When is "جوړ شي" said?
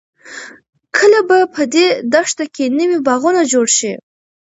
3.51-3.93